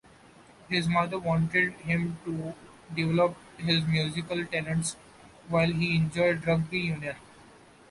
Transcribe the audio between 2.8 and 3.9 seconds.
develop his